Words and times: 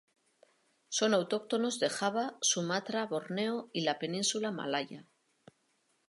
Son 0.89 1.13
autóctonas 1.13 1.77
de 1.77 1.87
Java, 1.87 2.35
Sumatra, 2.41 3.05
Borneo 3.05 3.69
y 3.71 3.81
la 3.81 3.99
península 3.99 4.49
malaya. 4.49 5.05